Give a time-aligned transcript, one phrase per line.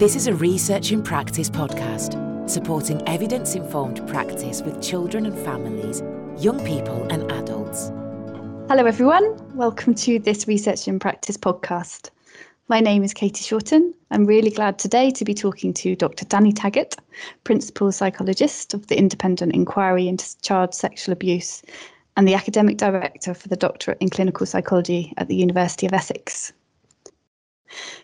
[0.00, 6.02] This is a Research in Practice podcast, supporting evidence informed practice with children and families,
[6.42, 7.88] young people and adults.
[8.70, 9.36] Hello, everyone.
[9.54, 12.08] Welcome to this Research in Practice podcast.
[12.68, 13.92] My name is Katie Shorten.
[14.10, 16.24] I'm really glad today to be talking to Dr.
[16.24, 16.96] Danny Taggart,
[17.44, 21.62] Principal Psychologist of the Independent Inquiry into Child Sexual Abuse
[22.16, 26.54] and the Academic Director for the Doctorate in Clinical Psychology at the University of Essex.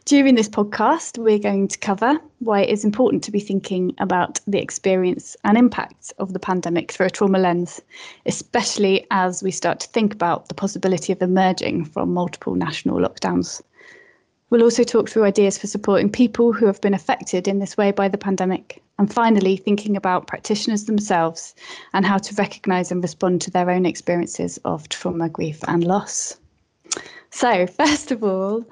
[0.05, 4.41] During this podcast, we're going to cover why it is important to be thinking about
[4.47, 7.81] the experience and impacts of the pandemic through a trauma lens,
[8.27, 13.63] especially as we start to think about the possibility of emerging from multiple national lockdowns.
[14.49, 17.91] We'll also talk through ideas for supporting people who have been affected in this way
[17.91, 21.55] by the pandemic, and finally, thinking about practitioners themselves
[21.93, 26.37] and how to recognise and respond to their own experiences of trauma, grief, and loss.
[27.31, 28.65] So, first of all,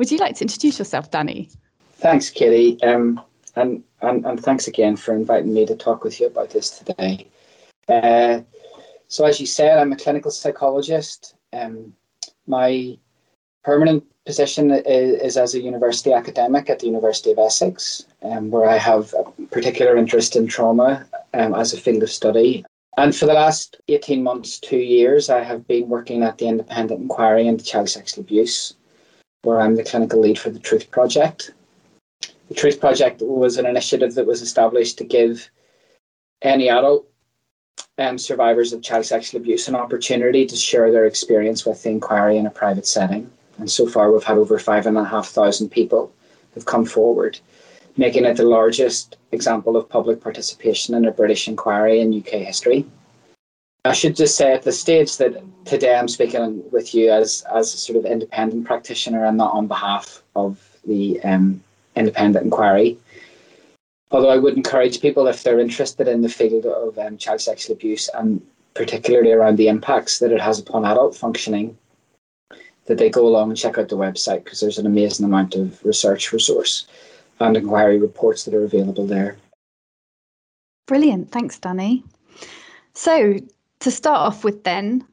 [0.00, 1.50] would you like to introduce yourself, Danny?
[1.96, 2.82] Thanks, Kitty.
[2.82, 3.20] Um,
[3.54, 7.26] and, and, and thanks again for inviting me to talk with you about this today.
[7.86, 8.40] Uh,
[9.08, 11.34] so, as you said, I'm a clinical psychologist.
[11.52, 11.92] Um,
[12.46, 12.96] my
[13.62, 18.70] permanent position is, is, as a university academic at the University of Essex, um, where
[18.70, 22.64] I have a particular interest in trauma um, as a field of study.
[22.96, 27.02] And for the last 18 months, two years, I have been working at the Independent
[27.02, 28.76] Inquiry into Child Sexual Abuse
[29.42, 31.52] where I'm the clinical lead for the Truth Project.
[32.48, 35.48] The Truth Project was an initiative that was established to give
[36.42, 37.06] any adult
[37.98, 42.36] um, survivors of child sexual abuse an opportunity to share their experience with the inquiry
[42.36, 43.30] in a private setting.
[43.58, 46.12] And so far, we've had over five and a half thousand people
[46.52, 47.38] who've come forward,
[47.96, 52.86] making it the largest example of public participation in a British inquiry in UK history.
[53.84, 57.72] I should just say at the stage that today I'm speaking with you as as
[57.72, 61.62] a sort of independent practitioner and not on behalf of the um,
[61.96, 62.98] independent inquiry.
[64.10, 67.74] Although I would encourage people if they're interested in the field of um, child sexual
[67.74, 68.44] abuse and
[68.74, 71.76] particularly around the impacts that it has upon adult functioning,
[72.86, 75.82] that they go along and check out the website because there's an amazing amount of
[75.84, 76.86] research resource
[77.38, 79.36] and inquiry reports that are available there.
[80.86, 81.30] Brilliant.
[81.30, 82.02] Thanks, Danny.
[82.94, 83.36] So,
[83.80, 85.06] to start off with, then,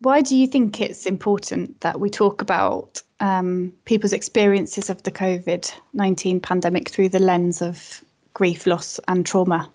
[0.00, 5.10] why do you think it's important that we talk about um, people's experiences of the
[5.10, 8.02] COVID 19 pandemic through the lens of
[8.34, 9.70] grief, loss, and trauma?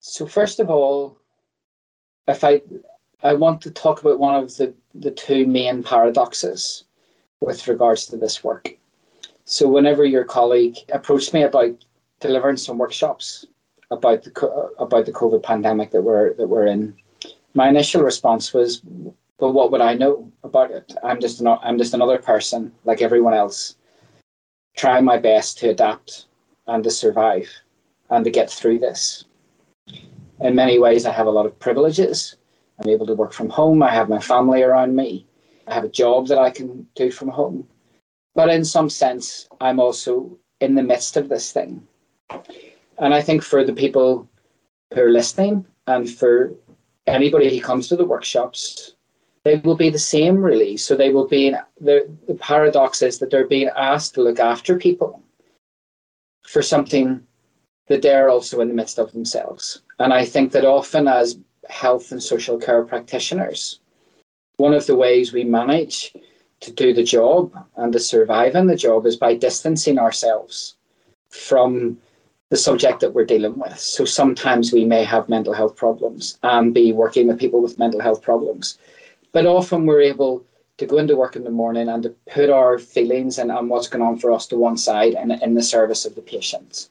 [0.00, 1.18] So, first of all,
[2.28, 2.62] if I
[3.22, 6.84] I want to talk about one of the, the two main paradoxes
[7.40, 8.76] with regards to this work.
[9.44, 11.84] So, whenever your colleague approached me about
[12.20, 13.46] delivering some workshops
[13.90, 14.32] about the
[14.78, 16.94] about the COVID pandemic that we're that we're in,
[17.54, 18.82] my initial response was,
[19.38, 20.92] "Well, what would I know about it?
[21.02, 21.60] I'm just not.
[21.62, 23.76] I'm just another person like everyone else,
[24.76, 26.26] trying my best to adapt
[26.66, 27.48] and to survive
[28.10, 29.24] and to get through this.
[30.40, 32.36] In many ways, I have a lot of privileges.
[32.78, 33.82] I'm able to work from home.
[33.82, 35.26] I have my family around me.
[35.66, 37.66] I have a job that I can do from home.
[38.34, 41.86] But in some sense, I'm also in the midst of this thing.
[42.98, 44.28] And I think for the people
[44.94, 46.52] who are listening and for
[47.06, 48.94] anybody who comes to the workshops,
[49.44, 50.76] they will be the same really.
[50.76, 54.78] So they will be the the paradox is that they're being asked to look after
[54.78, 55.22] people
[56.42, 57.22] for something
[57.88, 59.82] that they're also in the midst of themselves.
[59.98, 63.80] And I think that often as health and social care practitioners,
[64.56, 66.12] one of the ways we manage
[66.60, 70.76] to do the job and to survive in the job is by distancing ourselves
[71.30, 71.98] from
[72.50, 73.78] the subject that we're dealing with.
[73.78, 78.00] So sometimes we may have mental health problems and be working with people with mental
[78.00, 78.78] health problems.
[79.32, 80.44] But often we're able
[80.78, 83.88] to go into work in the morning and to put our feelings and, and what's
[83.88, 86.88] going on for us to one side and in the service of the patient.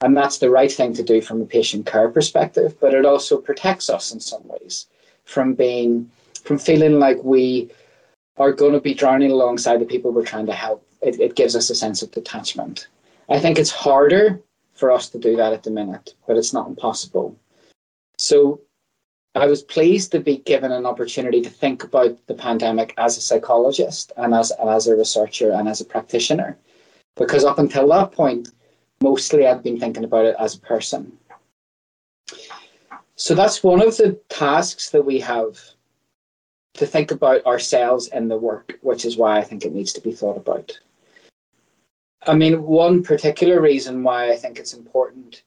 [0.00, 3.36] And that's the right thing to do from a patient care perspective, but it also
[3.38, 4.86] protects us in some ways
[5.24, 6.10] from being
[6.44, 7.70] from feeling like we
[8.38, 10.86] are going to be drowning alongside the people we're trying to help.
[11.02, 12.88] It, it gives us a sense of detachment.
[13.28, 14.40] I think it's harder
[14.78, 17.36] for us to do that at the minute, but it's not impossible.
[18.16, 18.60] So
[19.34, 23.20] I was pleased to be given an opportunity to think about the pandemic as a
[23.20, 26.56] psychologist and as, as a researcher and as a practitioner,
[27.16, 28.50] because up until that point,
[29.00, 31.12] mostly I've been thinking about it as a person.
[33.16, 35.58] So that's one of the tasks that we have
[36.74, 40.00] to think about ourselves and the work, which is why I think it needs to
[40.00, 40.78] be thought about.
[42.26, 45.42] I mean, one particular reason why I think it's important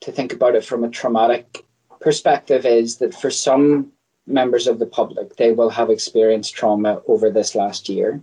[0.00, 1.64] to think about it from a traumatic
[2.00, 3.92] perspective is that for some
[4.26, 8.20] members of the public, they will have experienced trauma over this last year.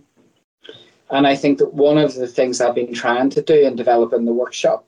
[1.10, 4.12] And I think that one of the things I've been trying to do and develop
[4.12, 4.86] in the workshop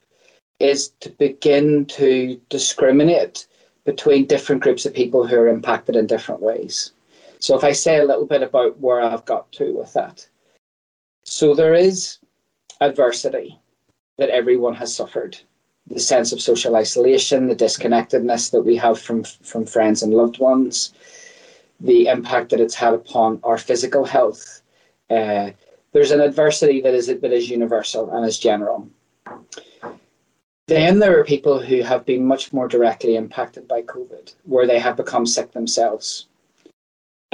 [0.59, 3.47] is to begin to discriminate
[3.85, 6.91] between different groups of people who are impacted in different ways.
[7.39, 10.27] So, if I say a little bit about where I've got to with that.
[11.23, 12.19] So, there is
[12.81, 13.59] adversity
[14.17, 15.37] that everyone has suffered
[15.87, 20.39] the sense of social isolation, the disconnectedness that we have from, from friends and loved
[20.39, 20.93] ones,
[21.79, 24.61] the impact that it's had upon our physical health.
[25.09, 25.51] Uh,
[25.91, 28.87] there's an adversity that is that is universal and is general.
[30.67, 34.79] Then there are people who have been much more directly impacted by COVID, where they
[34.79, 36.27] have become sick themselves.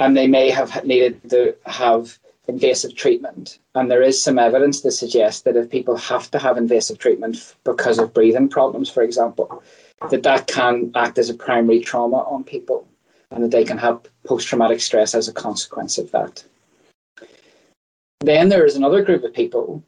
[0.00, 2.18] And they may have needed to have
[2.48, 3.58] invasive treatment.
[3.74, 7.54] And there is some evidence to suggest that if people have to have invasive treatment
[7.62, 9.62] because of breathing problems, for example,
[10.10, 12.88] that that can act as a primary trauma on people
[13.30, 16.42] and that they can have post traumatic stress as a consequence of that.
[18.20, 19.84] Then there is another group of people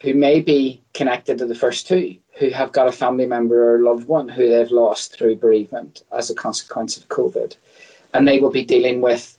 [0.00, 3.80] who may be connected to the first two, who have got a family member or
[3.80, 7.56] loved one who they've lost through bereavement as a consequence of COVID.
[8.14, 9.36] And they will be dealing with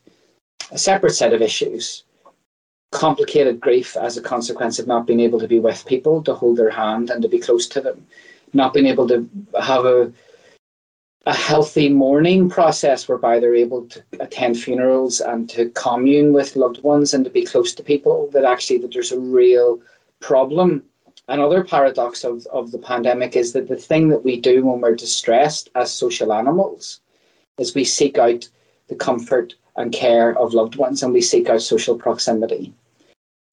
[0.72, 2.04] a separate set of issues
[2.92, 6.58] complicated grief as a consequence of not being able to be with people, to hold
[6.58, 8.06] their hand and to be close to them,
[8.54, 9.30] not being able to
[9.62, 10.12] have a
[11.26, 16.82] a healthy mourning process whereby they're able to attend funerals and to commune with loved
[16.82, 19.80] ones and to be close to people that actually that there's a real
[20.22, 20.84] problem.
[21.28, 24.96] Another paradox of, of the pandemic is that the thing that we do when we're
[24.96, 27.02] distressed as social animals
[27.60, 28.50] is we seek out
[28.88, 32.74] the comfort and care of loved ones and we seek out social proximity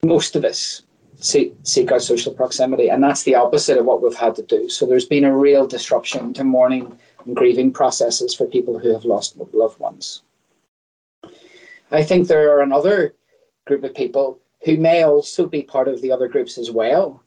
[0.05, 0.83] most of us
[1.19, 4.69] seek, seek out social proximity and that's the opposite of what we've had to do
[4.69, 6.97] so there's been a real disruption to mourning
[7.27, 10.23] and grieving processes for people who have lost loved ones.
[11.91, 13.15] I think there are another
[13.67, 17.23] group of people who may also be part of the other groups as well,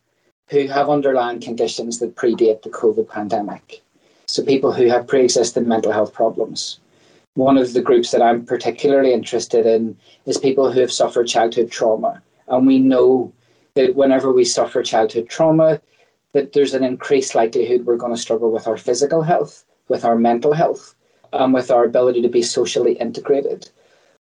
[0.49, 3.81] who have underlying conditions that predate the COVID pandemic.
[4.25, 6.79] So, people who have pre existing mental health problems.
[7.35, 11.71] One of the groups that I'm particularly interested in is people who have suffered childhood
[11.71, 12.21] trauma.
[12.49, 13.33] And we know
[13.75, 15.81] that whenever we suffer childhood trauma,
[16.33, 20.15] that there's an increased likelihood we're going to struggle with our physical health with our
[20.15, 20.95] mental health,
[21.33, 23.69] and with our ability to be socially integrated.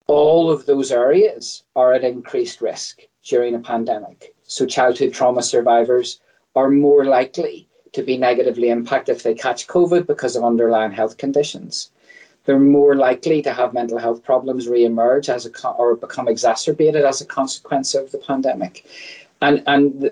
[0.09, 4.35] All of those areas are at increased risk during a pandemic.
[4.43, 6.21] So, childhood trauma survivors
[6.55, 11.17] are more likely to be negatively impacted if they catch COVID because of underlying health
[11.17, 11.92] conditions.
[12.45, 17.21] They're more likely to have mental health problems re-emerge as a or become exacerbated as
[17.21, 18.87] a consequence of the pandemic,
[19.41, 20.11] and and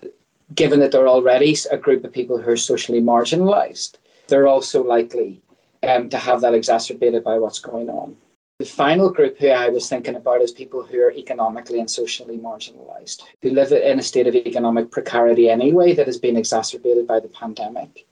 [0.54, 3.94] given that they're already a group of people who are socially marginalised,
[4.28, 5.40] they're also likely
[5.82, 8.16] um, to have that exacerbated by what's going on.
[8.58, 12.36] The final group who I was thinking about is people who are economically and socially
[12.36, 17.20] marginalised, who live in a state of economic precarity anyway that has been exacerbated by
[17.20, 18.06] the pandemic,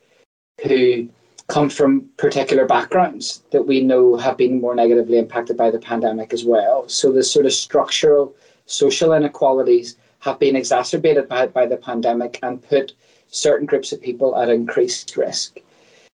[0.66, 1.10] who
[1.48, 6.32] come from particular backgrounds that we know have been more negatively impacted by the pandemic
[6.32, 6.86] as well.
[6.88, 8.34] So the sort of structural
[8.66, 12.92] social inequalities have been exacerbated by, by the pandemic and put
[13.28, 15.58] certain groups of people at increased risk.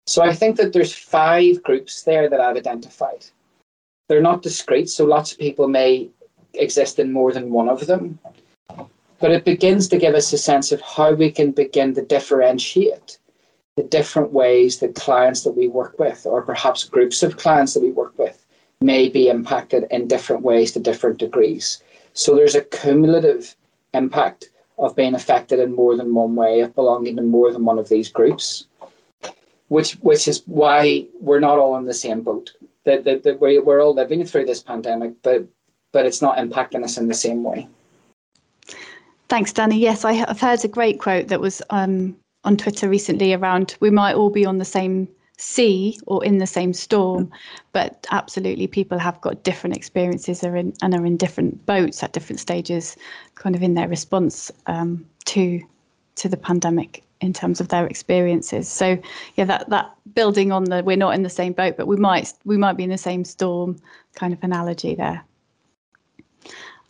[0.08, 3.26] So I think that there's five groups there that I've identified.
[4.08, 6.10] They're not discrete, so lots of people may
[6.56, 8.18] exist in more than one of them.
[9.20, 13.20] But it begins to give us a sense of how we can begin to differentiate
[13.80, 17.84] the different ways that clients that we work with, or perhaps groups of clients that
[17.84, 18.46] we work with,
[18.82, 21.82] may be impacted in different ways to different degrees.
[22.14, 23.56] So there's a cumulative
[23.94, 27.80] impact of being affected in more than one way, of belonging to more than one
[27.80, 28.68] of these groups
[29.70, 32.52] which which is why we're not all in the same boat.
[32.86, 35.48] That, that, that we, we're all living through this pandemic, but
[35.92, 37.68] but it's not impacting us in the same way.
[39.28, 39.78] Thanks, Danny.
[39.78, 43.90] Yes, I have heard a great quote that was um, on Twitter recently around we
[43.90, 45.08] might all be on the same
[45.40, 47.32] sea or in the same storm,
[47.72, 52.12] but absolutely people have got different experiences are in, and are in different boats at
[52.12, 52.98] different stages,
[53.36, 55.62] kind of in their response um, to
[56.16, 58.68] to the pandemic in terms of their experiences.
[58.68, 58.98] So
[59.36, 62.34] yeah, that that building on the we're not in the same boat, but we might
[62.44, 63.78] we might be in the same storm
[64.16, 65.24] kind of analogy there.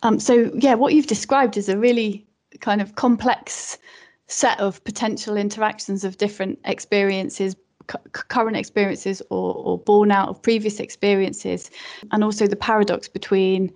[0.02, 2.26] Um, so yeah, what you've described is a really
[2.60, 3.78] kind of complex
[4.30, 7.56] set of potential interactions of different experiences
[8.12, 11.72] current experiences or, or born out of previous experiences
[12.12, 13.72] and also the paradox between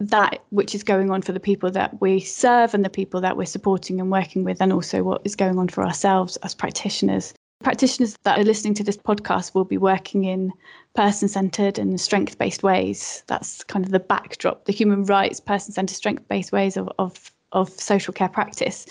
[0.00, 3.36] that which is going on for the people that we serve and the people that
[3.36, 7.32] we're supporting and working with, and also what is going on for ourselves as practitioners.
[7.62, 10.52] Practitioners that are listening to this podcast will be working in
[10.94, 13.22] person centered and strength based ways.
[13.26, 17.32] That's kind of the backdrop, the human rights, person centered, strength based ways of, of,
[17.56, 18.86] of social care practice.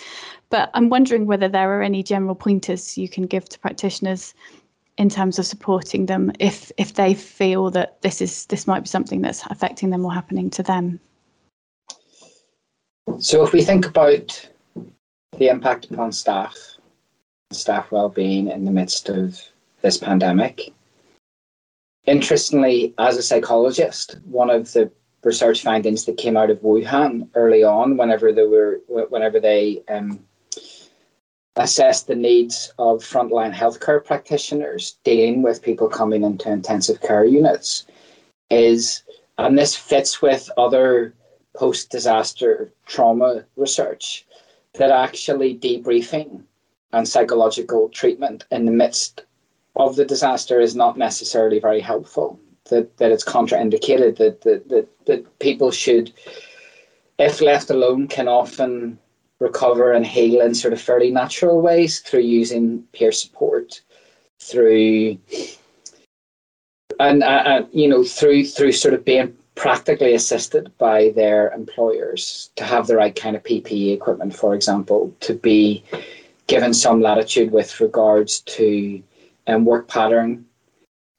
[0.50, 4.34] But I'm wondering whether there are any general pointers you can give to practitioners
[4.98, 8.88] in terms of supporting them if if they feel that this is this might be
[8.88, 11.00] something that's affecting them or happening to them.
[13.18, 14.48] So if we think about
[15.38, 16.56] the impact upon staff,
[17.52, 19.40] staff well-being in the midst of
[19.82, 20.72] this pandemic,
[22.06, 24.90] interestingly, as a psychologist, one of the
[25.26, 30.20] research findings that came out of Wuhan early on, whenever they were, whenever they um,
[31.56, 37.86] assessed the needs of frontline healthcare practitioners dealing with people coming into intensive care units,
[38.50, 39.02] is,
[39.36, 41.12] and this fits with other
[41.56, 44.24] post-disaster trauma research,
[44.74, 46.42] that actually debriefing
[46.92, 49.24] and psychological treatment in the midst
[49.74, 52.38] of the disaster is not necessarily very helpful.
[52.70, 56.12] That, that it's contraindicated, that, that, that, that people should,
[57.18, 58.98] if left alone, can often
[59.38, 63.82] recover and heal in sort of fairly natural ways through using peer support,
[64.40, 65.18] through
[66.98, 72.50] and uh, uh, you know through through sort of being practically assisted by their employers
[72.56, 75.82] to have the right kind of PPE equipment, for example, to be
[76.46, 79.02] given some latitude with regards to
[79.46, 80.44] um, work pattern,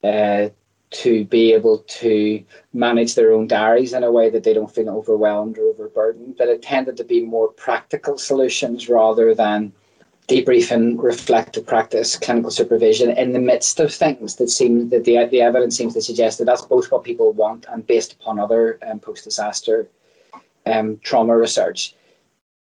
[0.04, 0.50] uh,
[0.89, 4.89] to be able to manage their own diaries in a way that they don't feel
[4.89, 6.36] overwhelmed or overburdened.
[6.38, 9.74] But it tended to be more practical solutions rather than
[10.27, 15.41] debriefing, reflective practice, clinical supervision in the midst of things that seem that the the
[15.41, 19.00] evidence seems to suggest that that's both what people want and based upon other um,
[19.00, 19.88] post disaster
[20.65, 21.96] um, trauma research.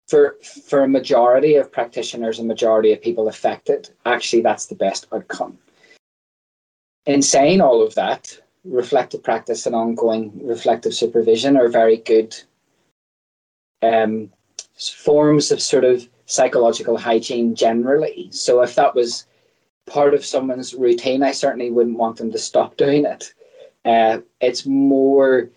[0.08, 5.08] For for a majority of practitioners and majority of people affected, actually that's the best
[5.12, 5.58] outcome.
[7.08, 12.36] In saying all of that, reflective practice and ongoing reflective supervision are very good
[13.82, 14.30] um,
[14.78, 18.28] forms of sort of psychological hygiene generally.
[18.32, 19.26] So if that was
[19.86, 23.34] part of someone's routine, I certainly wouldn't want them to stop doing it.
[23.86, 25.50] Uh, it's more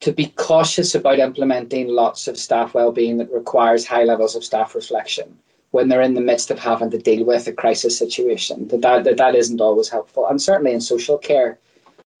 [0.00, 4.74] to be cautious about implementing lots of staff well-being that requires high levels of staff
[4.74, 5.38] reflection
[5.74, 8.68] when they're in the midst of having to deal with a crisis situation.
[8.68, 10.24] That that, that, that isn't always helpful.
[10.28, 11.58] And certainly in social care,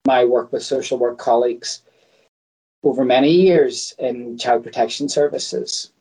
[0.08, 1.80] my work with social work colleagues
[2.82, 5.92] over many years in child protection services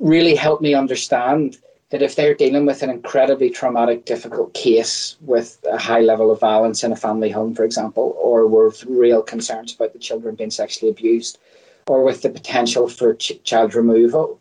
[0.00, 1.56] really helped me understand
[1.90, 6.40] that if they're dealing with an incredibly traumatic, difficult case with a high level of
[6.40, 10.50] violence in a family home, for example, or with real concerns about the children being
[10.50, 11.38] sexually abused,
[11.86, 14.40] or with the potential for ch- child removal,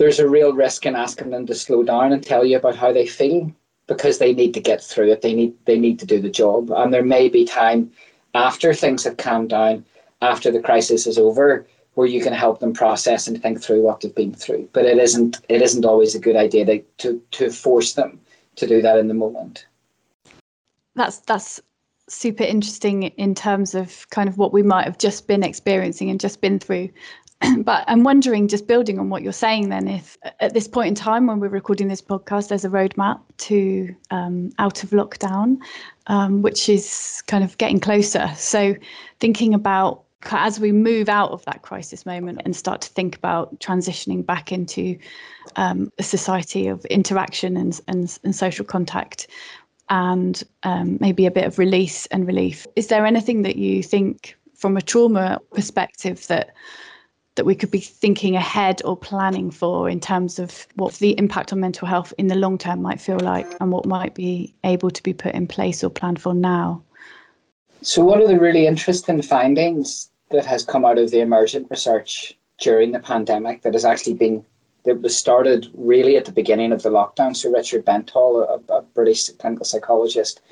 [0.00, 2.90] there's a real risk in asking them to slow down and tell you about how
[2.90, 3.52] they feel
[3.86, 5.20] because they need to get through it.
[5.20, 7.92] They need they need to do the job, and there may be time
[8.34, 9.84] after things have calmed down,
[10.22, 14.00] after the crisis is over, where you can help them process and think through what
[14.00, 14.70] they've been through.
[14.72, 18.18] But it isn't it isn't always a good idea to to, to force them
[18.56, 19.66] to do that in the moment.
[20.94, 21.60] That's that's
[22.10, 26.18] super interesting in terms of kind of what we might have just been experiencing and
[26.18, 26.88] just been through.
[27.58, 30.94] but I'm wondering, just building on what you're saying, then, if at this point in
[30.94, 35.58] time when we're recording this podcast, there's a roadmap to um, out of lockdown,
[36.06, 38.30] um, which is kind of getting closer.
[38.36, 38.74] So,
[39.20, 43.58] thinking about as we move out of that crisis moment and start to think about
[43.58, 44.98] transitioning back into
[45.56, 49.26] um, a society of interaction and, and, and social contact
[49.88, 54.36] and um, maybe a bit of release and relief, is there anything that you think
[54.54, 56.50] from a trauma perspective that
[57.40, 61.54] that we could be thinking ahead or planning for in terms of what the impact
[61.54, 64.90] on mental health in the long term might feel like and what might be able
[64.90, 66.82] to be put in place or planned for now?
[67.80, 72.36] So, one of the really interesting findings that has come out of the emergent research
[72.60, 74.44] during the pandemic that has actually been
[74.84, 77.34] that was started really at the beginning of the lockdown.
[77.34, 80.42] So Richard Bentall, a, a British clinical psychologist,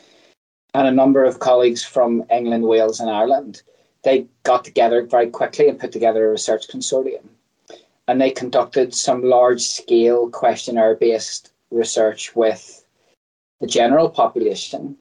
[0.72, 3.60] and a number of colleagues from England, Wales, and Ireland,
[4.04, 7.26] they got together very quickly and put together a research consortium.
[8.06, 12.84] And they conducted some large scale questionnaire based research with
[13.60, 14.96] the general population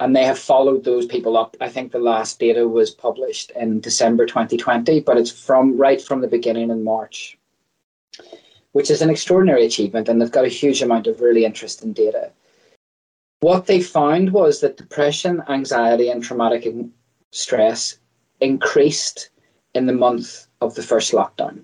[0.00, 1.56] and they have followed those people up.
[1.60, 6.22] I think the last data was published in December 2020, but it's from right from
[6.22, 7.38] the beginning in March,
[8.72, 12.30] which is an extraordinary achievement, and they've got a huge amount of really interesting data.
[13.40, 16.66] What they found was that depression, anxiety, and traumatic
[17.30, 17.98] stress
[18.40, 19.30] increased
[19.74, 21.62] in the month of the first lockdown,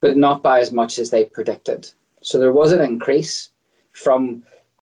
[0.00, 1.90] but not by as much as they predicted.
[2.22, 3.50] So there was an increase
[3.92, 4.42] from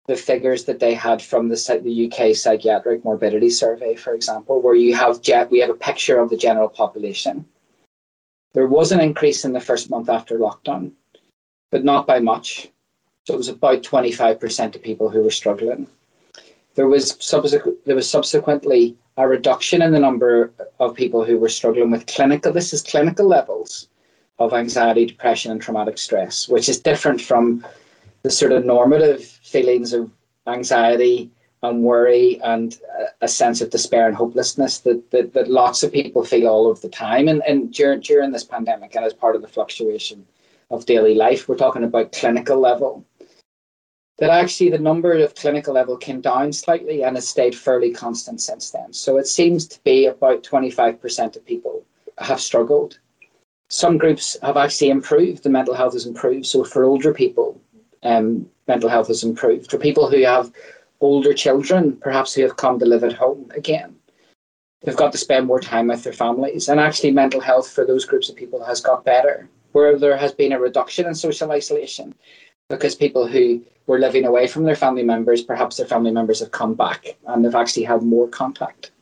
[0.06, 4.74] the figures that they had from the, the UK psychiatric morbidity survey, for example, where
[4.74, 7.44] you have jet, we have a picture of the general population,
[8.52, 10.92] There was an increase in the first month after lockdown,
[11.70, 12.68] but not by much.
[13.24, 15.86] So it was about 25% of people who were struggling.
[16.74, 21.48] There was, subsequent, there was subsequently a reduction in the number of people who were
[21.48, 23.88] struggling with clinical, this is clinical levels
[24.38, 27.64] of anxiety, depression, and traumatic stress, which is different from
[28.22, 30.10] the sort of normative feelings of
[30.46, 31.30] anxiety
[31.62, 32.78] and worry and
[33.20, 36.80] a sense of despair and hopelessness that, that, that lots of people feel all of
[36.80, 40.26] the time and, and during, during this pandemic and as part of the fluctuation
[40.70, 41.48] of daily life.
[41.48, 43.04] We're talking about clinical level.
[44.20, 48.42] That actually the number of clinical level came down slightly and has stayed fairly constant
[48.42, 48.92] since then.
[48.92, 51.86] So it seems to be about 25% of people
[52.18, 52.98] have struggled.
[53.70, 56.44] Some groups have actually improved, the mental health has improved.
[56.44, 57.58] So for older people,
[58.02, 59.70] um, mental health has improved.
[59.70, 60.52] For people who have
[61.00, 63.96] older children, perhaps who have come to live at home again.
[64.82, 66.68] They've got to spend more time with their families.
[66.68, 70.32] And actually, mental health for those groups of people has got better, where there has
[70.32, 72.14] been a reduction in social isolation
[72.70, 76.52] because people who were living away from their family members, perhaps their family members have
[76.52, 78.92] come back and they've actually had more contact.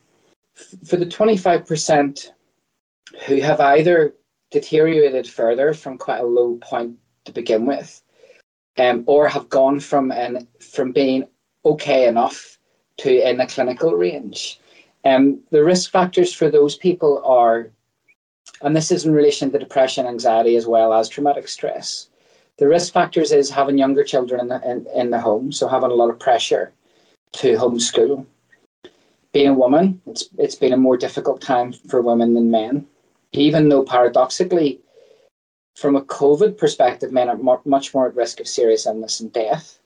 [0.84, 2.30] For the 25%
[3.26, 4.14] who have either
[4.50, 6.96] deteriorated further from quite a low point
[7.26, 8.02] to begin with,
[8.78, 11.24] um, or have gone from an, from being
[11.64, 12.58] okay enough
[12.96, 14.60] to in a clinical range.
[15.04, 17.70] Um, the risk factors for those people are,
[18.62, 22.07] and this is in relation to depression, anxiety, as well as traumatic stress.
[22.58, 25.90] The risk factors is having younger children in the, in, in the home, so having
[25.90, 26.72] a lot of pressure
[27.34, 28.26] to homeschool.
[29.32, 32.86] Being a woman, it's, it's been a more difficult time for women than men,
[33.32, 34.80] even though paradoxically,
[35.76, 39.78] from a COVID perspective, men are much more at risk of serious illness and death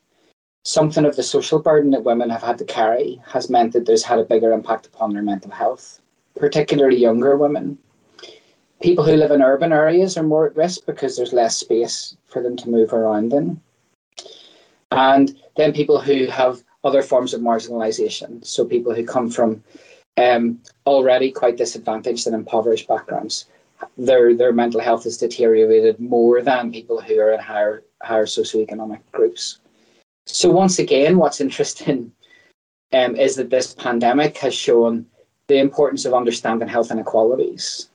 [0.63, 4.03] something of the social burden that women have had to carry has meant that there's
[4.03, 6.01] had a bigger impact upon their mental health,
[6.35, 7.77] particularly younger women.
[8.83, 12.43] People who live in urban areas are more at risk because there's less space for
[12.43, 13.61] them to move around in.
[14.91, 19.63] And then people who have other forms of marginalisation, so people who come from
[20.17, 23.45] um, already quite disadvantaged and impoverished backgrounds,
[23.97, 28.99] their their mental health has deteriorated more than people who are in higher higher socioeconomic
[29.13, 29.59] groups.
[30.25, 32.11] So once again, what's interesting
[32.91, 35.05] um, is that this pandemic has shown
[35.47, 37.89] the importance of understanding health inequalities,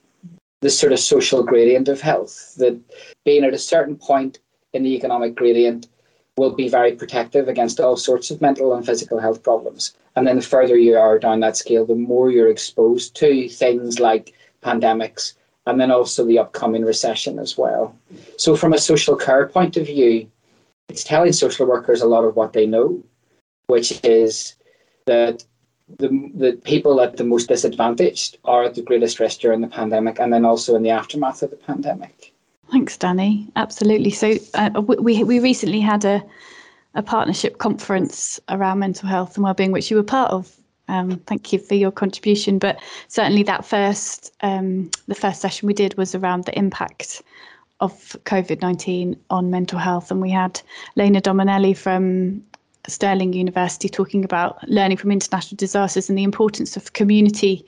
[0.60, 2.78] this sort of social gradient of health, that
[3.24, 4.38] being at a certain point
[4.72, 5.88] in the economic gradient
[6.36, 9.94] will be very protective against all sorts of mental and physical health problems.
[10.16, 13.98] And then the further you are down that scale, the more you're exposed to things
[13.98, 15.34] like pandemics
[15.66, 17.94] and then also the upcoming recession as well.
[18.38, 20.30] So, from a social care point of view,
[20.88, 23.02] it's telling social workers a lot of what they know,
[23.66, 24.56] which is
[25.06, 25.44] that
[25.96, 30.20] the, the people at the most disadvantaged are at the greatest risk during the pandemic
[30.20, 32.32] and then also in the aftermath of the pandemic.
[32.70, 33.48] Thanks, Danny.
[33.56, 34.10] Absolutely.
[34.10, 36.22] So uh, we, we recently had a,
[36.94, 40.54] a partnership conference around mental health and wellbeing, which you were part of.
[40.88, 42.58] Um, thank you for your contribution.
[42.58, 47.22] But certainly that first, um, the first session we did was around the impact
[47.80, 50.10] of COVID 19 on mental health.
[50.10, 50.60] And we had
[50.96, 52.42] Lena Dominelli from
[52.88, 57.64] Stirling University talking about learning from international disasters and the importance of community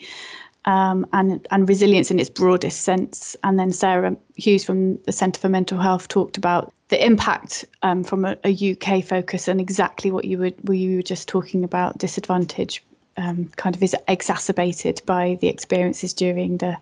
[0.64, 3.36] um, and, and resilience in its broadest sense.
[3.44, 8.02] And then Sarah Hughes from the Centre for Mental Health talked about the impact um,
[8.02, 11.62] from a, a, UK focus and exactly what you were, were you were just talking
[11.62, 12.82] about disadvantage
[13.16, 16.76] um, kind of is exacerbated by the experiences during the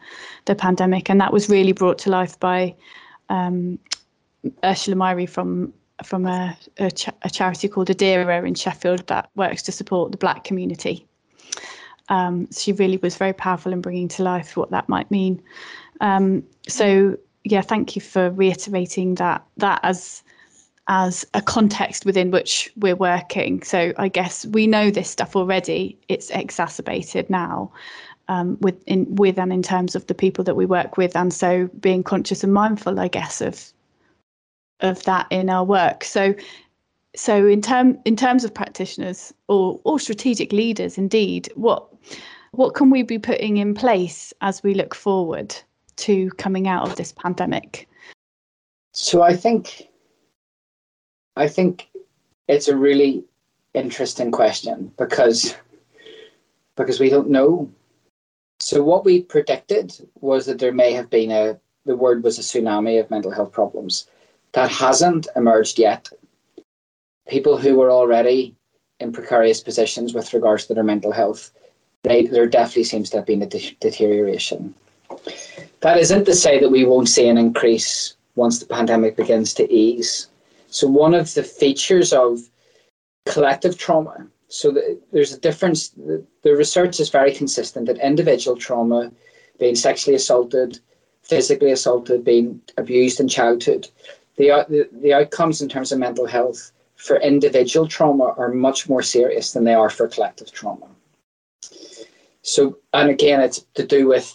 [0.44, 2.74] the pandemic, and that was really brought to life by
[3.28, 3.78] um,
[4.64, 5.72] Ursula Myrie from
[6.04, 10.18] from a, a, cha- a, charity called Adira in Sheffield that works to support the
[10.18, 11.06] Black community.
[12.08, 15.42] Um, she really was very powerful in bringing to life what that might mean.
[16.00, 20.22] Um, so yeah, thank you for reiterating that that as
[20.88, 23.62] as a context within which we're working.
[23.62, 25.98] So I guess we know this stuff already.
[26.08, 27.70] It's exacerbated now
[28.28, 31.32] um, with in with and in terms of the people that we work with, and
[31.32, 33.72] so being conscious and mindful, I guess, of
[34.80, 36.04] of that in our work.
[36.04, 36.34] So
[37.16, 41.86] so in term in terms of practitioners or or strategic leaders, indeed, what
[42.52, 45.54] what can we be putting in place as we look forward
[45.96, 47.88] to coming out of this pandemic?
[48.92, 49.88] So I think
[51.36, 51.88] I think
[52.46, 53.24] it's a really
[53.74, 55.54] interesting question because
[56.76, 57.68] because we don't know
[58.60, 62.42] so what we predicted was that there may have been a the word was a
[62.42, 64.06] tsunami of mental health problems.
[64.52, 66.08] That hasn't emerged yet.
[67.28, 68.54] People who were already
[69.00, 71.50] in precarious positions with regards to their mental health,
[72.02, 74.74] they, there definitely seems to have been a de- deterioration.
[75.80, 79.72] That isn't to say that we won't see an increase once the pandemic begins to
[79.72, 80.28] ease.
[80.68, 82.40] So, one of the features of
[83.26, 88.56] collective trauma, so the, there's a difference, the, the research is very consistent that individual
[88.56, 89.12] trauma,
[89.58, 90.78] being sexually assaulted,
[91.22, 93.88] physically assaulted, being abused in childhood,
[94.38, 99.52] the, the, outcomes in terms of mental health for individual trauma are much more serious
[99.52, 100.86] than they are for collective trauma.
[102.42, 104.34] So, and again, it's to do with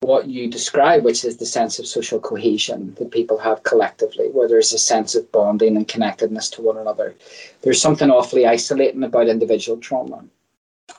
[0.00, 4.48] what you describe, which is the sense of social cohesion that people have collectively, where
[4.48, 7.14] there's a sense of bonding and connectedness to one another.
[7.62, 10.24] There's something awfully isolating about individual trauma,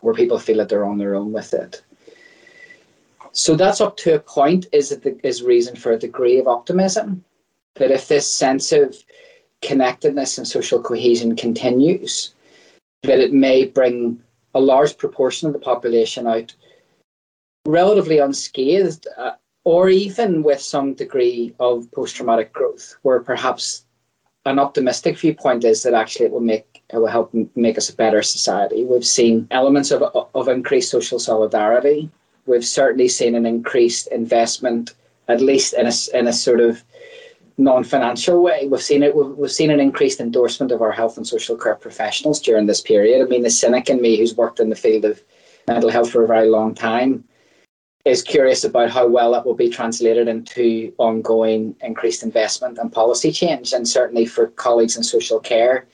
[0.02, 1.82] where people feel that they're on their own with it.
[3.32, 4.68] So that's up to a point.
[4.72, 7.24] Is it the, is reason for a degree of optimism
[7.76, 8.96] that if this sense of
[9.62, 12.34] connectedness and social cohesion continues,
[13.04, 14.22] that it may bring
[14.54, 16.54] a large proportion of the population out
[17.66, 19.32] relatively unscathed, uh,
[19.64, 23.86] or even with some degree of post traumatic growth, where perhaps
[24.46, 27.96] an optimistic viewpoint is that actually it will make it will help make us a
[27.96, 28.84] better society.
[28.84, 32.10] We've seen elements of, of increased social solidarity.
[32.48, 34.94] We've certainly seen an increased investment,
[35.30, 36.84] at least in a, in a sort of
[37.58, 38.68] non-financial way.
[38.68, 39.16] We've seen it.
[39.16, 42.82] We've, we've seen an increased endorsement of our health and social care professionals during this
[42.82, 43.22] period.
[43.22, 45.22] I mean, the cynic in me, who's worked in the field of
[45.68, 47.24] mental health for a very long time,
[48.06, 53.32] is curious about how well that will be translated into ongoing increased investment and policy
[53.32, 55.88] change, and certainly for colleagues in social care.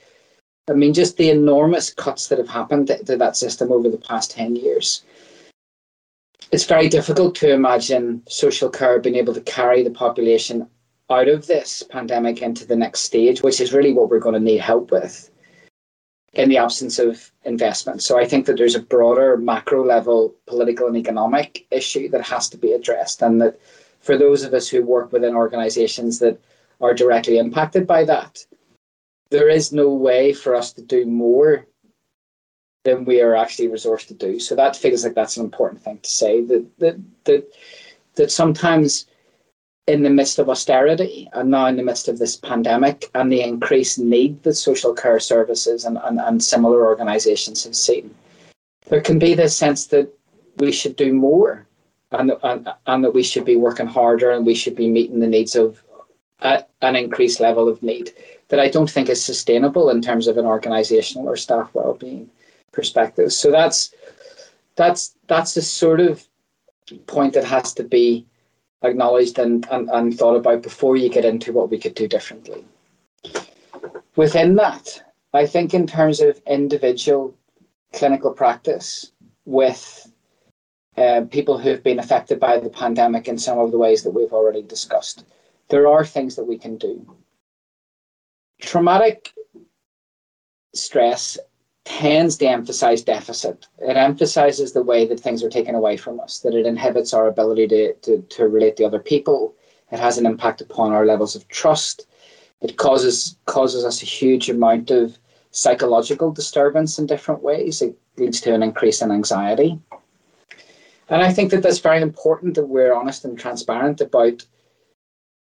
[0.69, 4.31] I mean, just the enormous cuts that have happened to that system over the past
[4.31, 5.03] 10 years.
[6.51, 10.67] It's very difficult to imagine social care being able to carry the population
[11.09, 14.39] out of this pandemic into the next stage, which is really what we're going to
[14.39, 15.31] need help with
[16.33, 18.03] in the absence of investment.
[18.03, 22.49] So I think that there's a broader macro level political and economic issue that has
[22.49, 23.21] to be addressed.
[23.21, 23.59] And that
[24.01, 26.39] for those of us who work within organizations that
[26.81, 28.45] are directly impacted by that,
[29.29, 31.65] there is no way for us to do more
[32.83, 34.39] than we are actually resourced to do.
[34.39, 36.41] So that feels like that's an important thing to say.
[36.41, 37.51] That that that
[38.15, 39.07] that sometimes
[39.87, 43.41] in the midst of austerity and now in the midst of this pandemic and the
[43.41, 48.13] increased need that social care services and, and, and similar organisations have seen,
[48.89, 50.13] there can be this sense that
[50.57, 51.65] we should do more
[52.11, 55.27] and, and, and that we should be working harder and we should be meeting the
[55.27, 55.81] needs of
[56.41, 58.11] an increased level of need
[58.49, 62.29] that I don't think is sustainable in terms of an organisational or staff well-being
[62.71, 63.33] perspective.
[63.33, 63.93] So that's
[64.75, 66.25] that's that's the sort of
[67.07, 68.25] point that has to be
[68.83, 72.63] acknowledged and, and, and thought about before you get into what we could do differently.
[74.15, 77.35] Within that, I think in terms of individual
[77.93, 79.11] clinical practice
[79.45, 80.11] with
[80.97, 84.11] uh, people who have been affected by the pandemic in some of the ways that
[84.11, 85.25] we've already discussed,
[85.69, 87.15] there are things that we can do.
[88.61, 89.33] Traumatic
[90.73, 91.37] stress
[91.87, 93.65] tends to emphasize deficit.
[93.79, 97.27] It emphasizes the way that things are taken away from us, that it inhibits our
[97.27, 99.55] ability to, to, to relate to other people.
[99.93, 102.05] It has an impact upon our levels of trust.
[102.61, 105.17] It causes causes us a huge amount of
[105.51, 107.81] psychological disturbance in different ways.
[107.81, 109.79] It leads to an increase in anxiety.
[111.07, 114.45] And I think that that's very important that we're honest and transparent about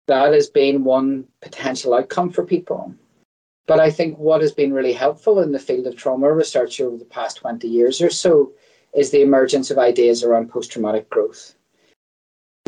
[0.08, 2.94] that as being one potential outcome for people.
[3.66, 6.96] But I think what has been really helpful in the field of trauma research over
[6.96, 8.52] the past 20 years or so
[8.94, 11.54] is the emergence of ideas around post traumatic growth.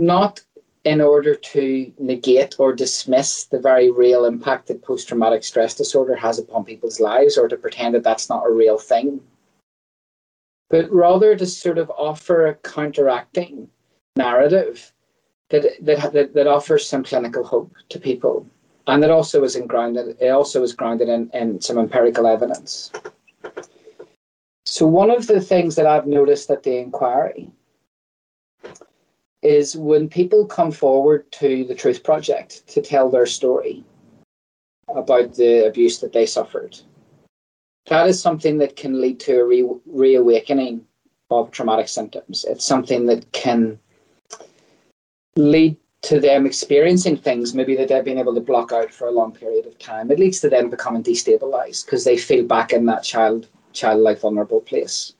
[0.00, 0.40] Not
[0.84, 6.14] in order to negate or dismiss the very real impact that post traumatic stress disorder
[6.14, 9.20] has upon people's lives or to pretend that that's not a real thing,
[10.70, 13.68] but rather to sort of offer a counteracting
[14.16, 14.92] narrative
[15.50, 18.46] that, that, that, that offers some clinical hope to people
[18.86, 22.92] and it also is grounded it also is grounded in, in some empirical evidence.
[24.64, 27.50] So one of the things that I've noticed at the inquiry
[29.42, 33.84] is when people come forward to the Truth Project to tell their story
[34.88, 36.78] about the abuse that they suffered,
[37.86, 40.84] that is something that can lead to a re- reawakening
[41.30, 42.44] of traumatic symptoms.
[42.48, 43.78] It's something that can
[45.36, 49.12] lead to them experiencing things maybe that they've been able to block out for a
[49.12, 50.10] long period of time.
[50.10, 54.60] It leads to them becoming destabilized because they feel back in that child childlike vulnerable
[54.60, 55.12] place.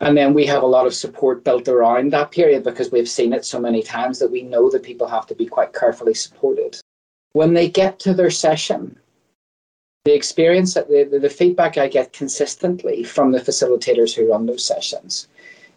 [0.00, 3.32] And then we have a lot of support built around that period because we've seen
[3.32, 6.78] it so many times that we know that people have to be quite carefully supported.
[7.32, 8.98] When they get to their session,
[10.04, 14.64] the experience that the, the, feedback I get consistently from the facilitators who run those
[14.64, 15.28] sessions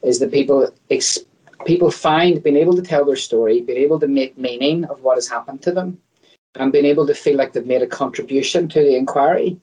[0.03, 1.19] is that people ex-
[1.65, 5.17] people find being able to tell their story, being able to make meaning of what
[5.17, 5.99] has happened to them,
[6.55, 9.59] and being able to feel like they've made a contribution to the inquiry,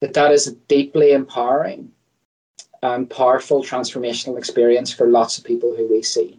[0.00, 1.90] that that is a deeply empowering
[2.82, 6.38] and powerful transformational experience for lots of people who we see.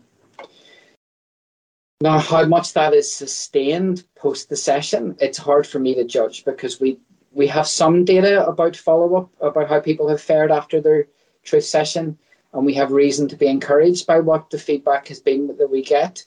[2.01, 6.45] Now, how much that is sustained post the session, it's hard for me to judge
[6.45, 6.99] because we
[7.31, 11.07] we have some data about follow up about how people have fared after their
[11.43, 12.17] truth session,
[12.55, 15.83] and we have reason to be encouraged by what the feedback has been that we
[15.83, 16.25] get.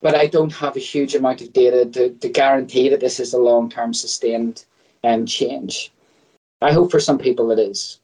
[0.00, 3.34] But I don't have a huge amount of data to, to guarantee that this is
[3.34, 4.64] a long term sustained
[5.04, 5.92] um, change.
[6.60, 8.00] I hope for some people it is.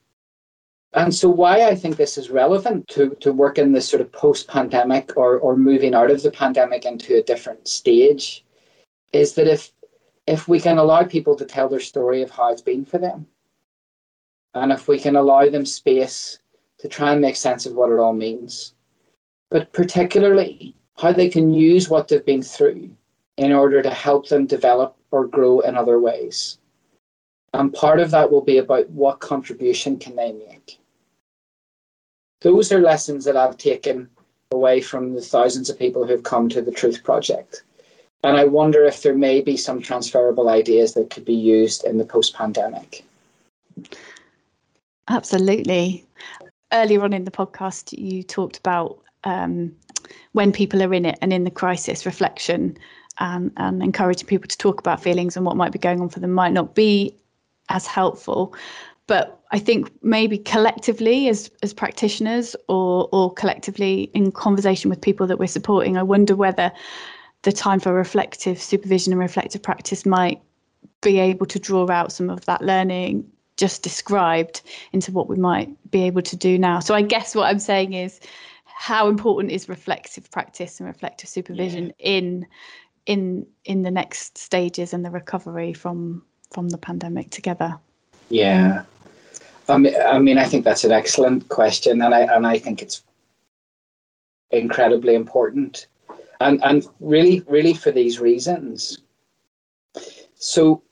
[0.94, 4.10] And so, why I think this is relevant to, to work in this sort of
[4.10, 8.44] post pandemic or, or moving out of the pandemic into a different stage
[9.12, 9.72] is that if
[10.26, 13.26] if we can allow people to tell their story of how it's been for them,
[14.54, 16.38] and if we can allow them space
[16.78, 18.74] to try and make sense of what it all means,
[19.50, 22.90] but particularly how they can use what they've been through
[23.36, 26.58] in order to help them develop or grow in other ways.
[27.54, 30.78] And part of that will be about what contribution can they make.
[32.40, 34.08] Those are lessons that I've taken
[34.52, 37.62] away from the thousands of people who've come to the Truth Project.
[38.24, 41.98] And I wonder if there may be some transferable ideas that could be used in
[41.98, 43.04] the post pandemic.
[45.08, 46.04] Absolutely.
[46.72, 49.74] Earlier on in the podcast, you talked about um,
[50.32, 52.76] when people are in it and in the crisis, reflection
[53.18, 56.20] and, and encouraging people to talk about feelings and what might be going on for
[56.20, 57.14] them might not be
[57.68, 58.54] as helpful.
[59.06, 65.26] But I think maybe collectively as as practitioners or or collectively in conversation with people
[65.26, 66.70] that we're supporting, I wonder whether
[67.42, 70.42] the time for reflective supervision and reflective practice might
[71.00, 75.68] be able to draw out some of that learning just described into what we might
[75.90, 76.80] be able to do now.
[76.80, 78.20] So I guess what I'm saying is
[78.64, 82.10] how important is reflective practice and reflective supervision yeah.
[82.16, 82.46] in
[83.06, 87.76] in in the next stages and the recovery from from the pandemic together?
[88.30, 88.84] Yeah.
[89.68, 92.80] I mean, I mean, I think that's an excellent question, and I and I think
[92.80, 93.02] it's
[94.50, 95.88] incredibly important
[96.40, 98.98] and and really really for these reasons
[100.36, 100.82] so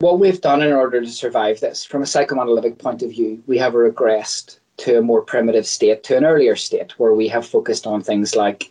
[0.00, 3.58] what we've done in order to survive this from a psychoanalytic point of view we
[3.58, 7.86] have regressed to a more primitive state to an earlier state where we have focused
[7.86, 8.70] on things like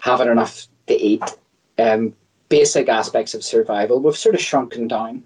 [0.00, 1.22] having enough to eat
[1.78, 2.14] um,
[2.48, 4.00] basic aspects of survival.
[4.00, 5.24] We've sort of shrunken down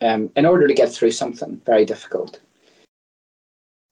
[0.00, 2.40] um, in order to get through something very difficult.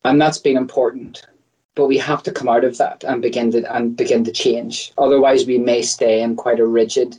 [0.05, 1.27] And that's been important
[1.75, 4.93] but we have to come out of that and begin to and begin to change.
[4.99, 7.19] Otherwise, we may stay in quite a rigid,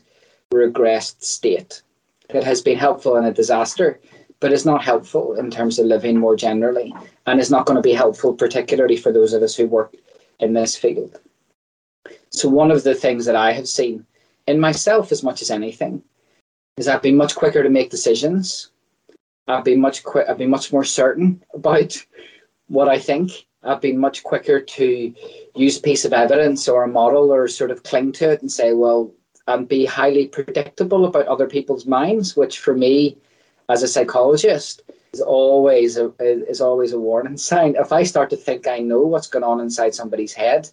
[0.53, 1.81] regressed state
[2.33, 3.99] that has been helpful in a disaster,
[4.39, 6.93] but is not helpful in terms of living more generally,
[7.25, 9.95] and is not going to be helpful particularly for those of us who work
[10.39, 11.19] in this field.
[12.29, 14.05] So, one of the things that I have seen
[14.47, 16.03] in myself, as much as anything,
[16.77, 18.71] is I've been much quicker to make decisions.
[19.47, 20.27] I've been much quick.
[20.27, 21.95] I've been much more certain about
[22.67, 25.13] what I think I've been much quicker to
[25.55, 28.51] use a piece of evidence or a model or sort of cling to it and
[28.51, 29.11] say, well,
[29.47, 33.17] and be highly predictable about other people's minds, which for me,
[33.69, 34.81] as a psychologist,
[35.13, 37.75] is always a, is always a warning sign.
[37.77, 40.69] If I start to think I know what's going on inside somebody's head,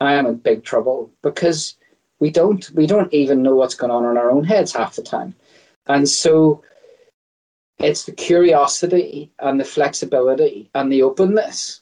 [0.00, 1.76] I am in big trouble because
[2.18, 5.02] we don't we don't even know what's going on in our own heads half the
[5.02, 5.34] time,
[5.86, 6.62] and so
[7.78, 11.80] it's the curiosity and the flexibility and the openness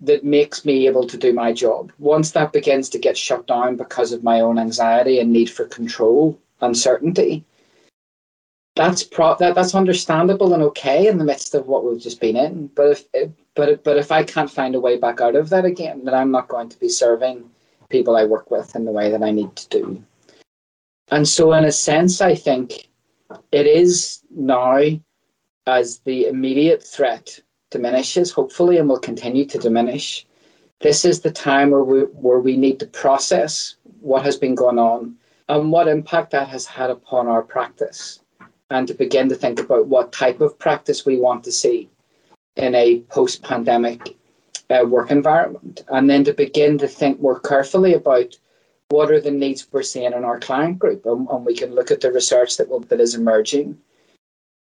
[0.00, 1.92] that makes me able to do my job.
[1.98, 5.64] Once that begins to get shut down because of my own anxiety and need for
[5.64, 7.44] control, uncertainty,
[8.76, 12.36] that's pro- that that's understandable and okay in the midst of what we've just been
[12.36, 12.68] in.
[12.68, 16.04] But if but but if I can't find a way back out of that again,
[16.04, 17.50] then I'm not going to be serving
[17.88, 20.04] people I work with in the way that I need to do.
[21.10, 22.88] And so, in a sense, I think
[23.50, 24.80] it is now
[25.66, 30.26] as the immediate threat diminishes, hopefully, and will continue to diminish.
[30.80, 34.78] This is the time where we, where we need to process what has been going
[34.78, 35.16] on
[35.48, 38.20] and what impact that has had upon our practice,
[38.70, 41.88] and to begin to think about what type of practice we want to see
[42.56, 44.16] in a post pandemic
[44.70, 48.36] uh, work environment, and then to begin to think more carefully about
[48.90, 51.90] what are the needs we're seeing in our client group, and, and we can look
[51.90, 53.78] at the research that will, that is emerging.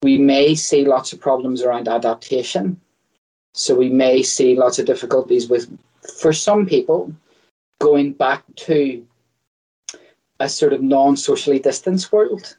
[0.02, 2.80] We may see lots of problems around adaptation
[3.54, 5.68] so we may see lots of difficulties with,
[6.18, 7.12] for some people,
[7.80, 9.06] going back to
[10.40, 12.56] a sort of non socially distanced world.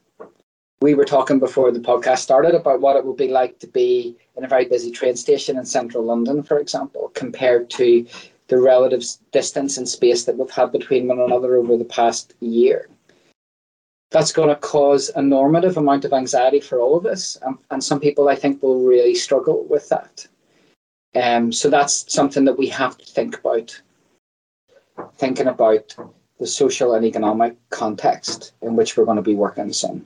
[0.82, 4.16] We were talking before the podcast started about what it would be like to be
[4.36, 8.06] in a very busy train station in central London, for example, compared to
[8.48, 12.90] the relative distance and space that we've had between one another over the past year.
[14.12, 17.84] That's going to cause a normative amount of anxiety for all of us, and, and
[17.84, 20.28] some people I think will really struggle with that.
[21.16, 23.80] Um, so that's something that we have to think about.
[25.16, 25.96] Thinking about
[26.40, 30.06] the social and economic context in which we're going to be working soon.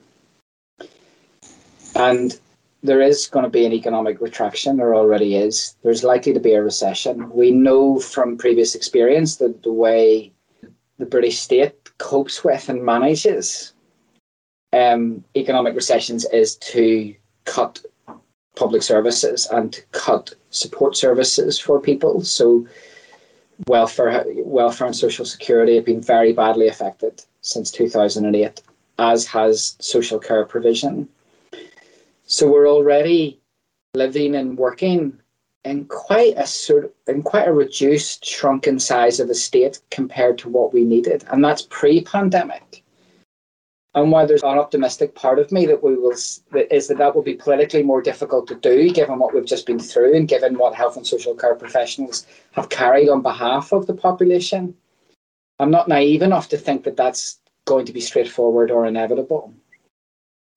[1.94, 2.38] And
[2.82, 5.76] there is going to be an economic retraction, there already is.
[5.82, 7.28] There's likely to be a recession.
[7.30, 10.32] We know from previous experience that the way
[10.98, 13.72] the British state copes with and manages
[14.72, 17.80] um, economic recessions is to cut
[18.58, 22.22] public services and to cut support services for people.
[22.24, 22.66] So
[23.66, 28.60] welfare, welfare and social security have been very badly affected since 2008,
[28.98, 31.08] as has social care provision.
[32.26, 33.40] So we're already
[33.94, 35.18] living and working
[35.64, 40.38] in quite a sort of, in quite a reduced, shrunken size of the state compared
[40.38, 42.82] to what we needed, and that's pre-pandemic.
[43.94, 46.42] And while there's an optimistic part of me that we will is
[46.88, 50.14] that that will be politically more difficult to do, given what we've just been through
[50.14, 54.74] and given what health and social care professionals have carried on behalf of the population,
[55.58, 59.54] I'm not naive enough to think that that's going to be straightforward or inevitable.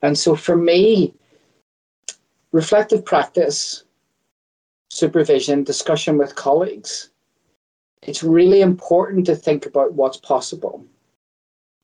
[0.02, 1.14] And so for me,
[2.52, 3.86] reflective practice,
[4.90, 7.12] supervision, discussion with colleagues,
[8.04, 10.86] it's really important to think about what's possible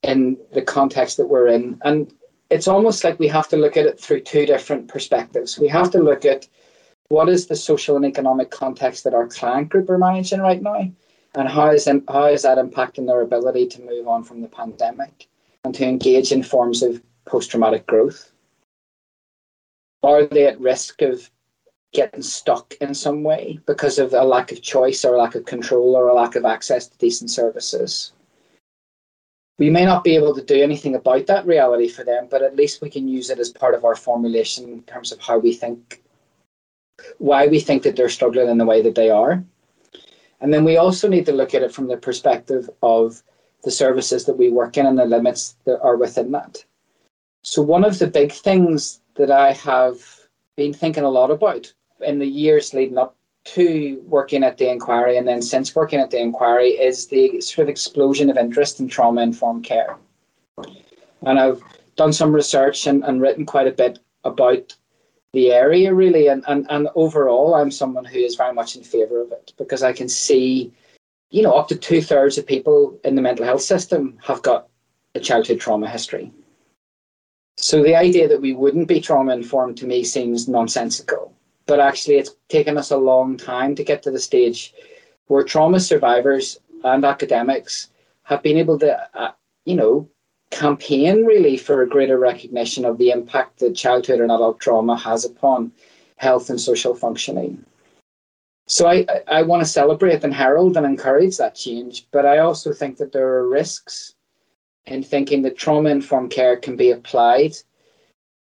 [0.04, 1.80] in the context that we're in.
[1.84, 2.14] And
[2.50, 5.60] it's almost like we have to look at it through two different perspectives.
[5.60, 6.48] We have to look at
[7.10, 10.92] what is the social and economic context that our client group are managing right now,
[11.36, 15.28] and how is, how is that impacting their ability to move on from the pandemic
[15.64, 18.32] and to engage in forms of post traumatic growth?
[20.04, 21.30] Are they at risk of
[21.94, 25.46] getting stuck in some way because of a lack of choice or a lack of
[25.46, 28.12] control or a lack of access to decent services?
[29.58, 32.56] We may not be able to do anything about that reality for them, but at
[32.56, 35.54] least we can use it as part of our formulation in terms of how we
[35.54, 36.02] think,
[37.18, 39.44] why we think that they're struggling in the way that they are.
[40.40, 43.24] And then we also need to look at it from the perspective of
[43.64, 46.64] the services that we work in and the limits that are within that.
[47.44, 49.98] So, one of the big things that I have
[50.56, 53.17] been thinking a lot about in the years leading up
[53.54, 57.66] to working at the inquiry and then since working at the inquiry is the sort
[57.66, 59.96] of explosion of interest in trauma informed care.
[61.22, 61.62] And I've
[61.96, 64.76] done some research and, and written quite a bit about
[65.34, 69.22] the area really and, and, and overall I'm someone who is very much in favour
[69.22, 70.74] of it because I can see,
[71.30, 74.68] you know, up to two thirds of people in the mental health system have got
[75.16, 76.32] a childhood trauma history.
[77.56, 81.37] So the idea that we wouldn't be trauma informed to me seems nonsensical
[81.68, 84.74] but actually it's taken us a long time to get to the stage
[85.28, 87.90] where trauma survivors and academics
[88.24, 89.32] have been able to, uh,
[89.66, 90.10] you know,
[90.50, 95.26] campaign really for a greater recognition of the impact that childhood and adult trauma has
[95.26, 95.72] upon
[96.16, 97.64] health and social functioning.
[98.68, 102.74] So I, I want to celebrate and herald and encourage that change, but I also
[102.74, 104.16] think that there are risks
[104.86, 107.54] in thinking that trauma informed care can be applied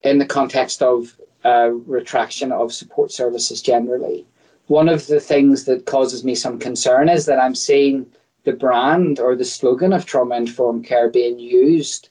[0.04, 4.26] in the context of uh, retraction of support services generally.
[4.68, 8.06] One of the things that causes me some concern is that I'm seeing
[8.44, 12.10] the brand or the slogan of trauma informed care being used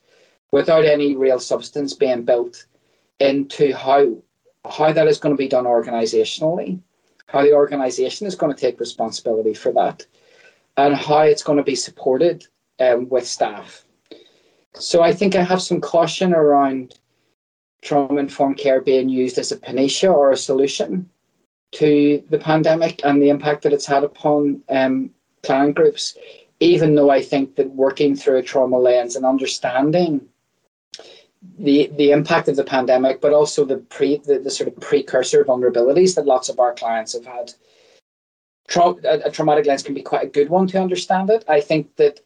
[0.53, 2.64] without any real substance being built
[3.20, 4.01] into how
[4.79, 6.81] how that is going to be done organizationally,
[7.27, 10.07] how the organization is going to take responsibility for that,
[10.77, 12.46] and how it's going to be supported
[12.81, 13.85] um, with staff.
[14.75, 16.99] So I think I have some caution around
[17.87, 21.09] trauma informed care being used as a panacea or a solution
[21.72, 25.11] to the pandemic and the impact that it's had upon um,
[25.44, 26.16] client groups,
[26.61, 30.29] even though I think that working through a trauma lens and understanding
[31.59, 35.44] the the impact of the pandemic, but also the pre the, the sort of precursor
[35.44, 37.52] vulnerabilities that lots of our clients have had.
[38.67, 41.44] Tra- a, a traumatic lens can be quite a good one to understand it.
[41.46, 42.19] I think that,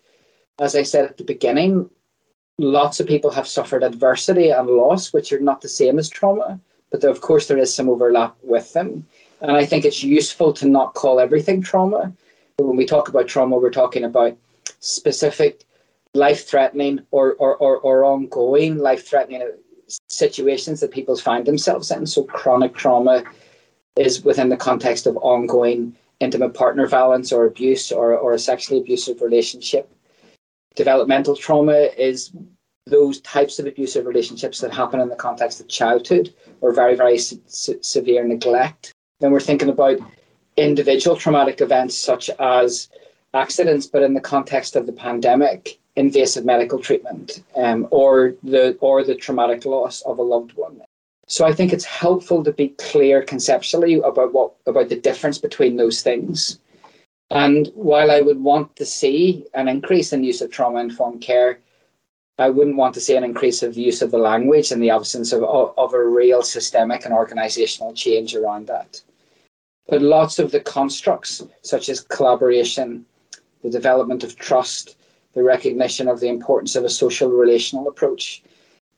[0.59, 1.91] as I said at the beginning,
[2.61, 6.61] lots of people have suffered adversity and loss, which are not the same as trauma,
[6.91, 9.07] but of course there is some overlap with them.
[9.41, 12.13] And I think it's useful to not call everything trauma.
[12.59, 14.37] But when we talk about trauma, we're talking about
[14.81, 15.65] specific
[16.13, 19.51] life threatening or, or, or, or ongoing life threatening
[20.09, 22.07] situations that people find themselves in.
[22.07, 23.25] So chronic trauma
[23.97, 28.81] is within the context of ongoing intimate partner violence or abuse or, or a sexually
[28.81, 29.91] abusive relationship
[30.75, 32.33] developmental trauma is
[32.87, 37.19] those types of abusive relationships that happen in the context of childhood or very, very
[37.19, 38.93] se- severe neglect.
[39.21, 39.99] Then we're thinking about
[40.57, 42.89] individual traumatic events such as
[43.35, 49.05] accidents, but in the context of the pandemic, invasive medical treatment, um, or the or
[49.05, 50.81] the traumatic loss of a loved one.
[51.27, 55.77] So I think it's helpful to be clear conceptually about what about the difference between
[55.77, 56.59] those things.
[57.31, 61.61] And while I would want to see an increase in use of trauma informed care,
[62.39, 65.33] I wouldn't want to see an increase of use of the language in the absence
[65.33, 69.01] of, of a real systemic and organizational change around that.
[69.89, 73.05] But lots of the constructs, such as collaboration,
[73.63, 74.97] the development of trust,
[75.35, 78.43] the recognition of the importance of a social relational approach,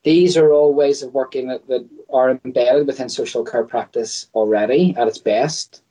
[0.03, 4.95] these are all ways of working that, that are embedded within social care practice already
[4.97, 5.82] at its best.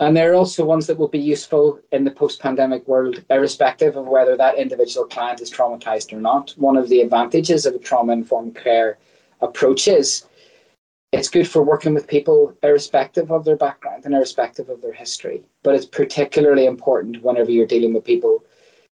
[0.00, 4.06] And they're also ones that will be useful in the post pandemic world, irrespective of
[4.06, 6.54] whether that individual client is traumatized or not.
[6.56, 8.98] One of the advantages of a trauma informed care
[9.40, 10.24] approach is
[11.10, 15.42] it's good for working with people irrespective of their background and irrespective of their history.
[15.62, 18.44] But it's particularly important whenever you're dealing with people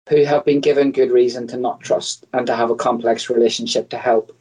[0.09, 3.89] who have been given good reason to not trust and to have a complex relationship
[3.91, 4.37] to help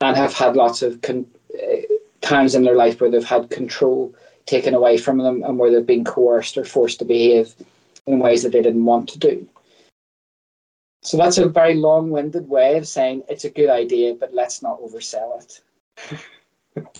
[0.00, 1.76] and have had lots of con- uh,
[2.20, 4.14] times in their life where they've had control
[4.48, 7.54] taken away from them and where they've been coerced or forced to behave
[8.06, 9.46] in ways that they didn't want to do.
[11.02, 14.62] So that's a very long winded way of saying it's a good idea, but let's
[14.62, 15.60] not oversell it.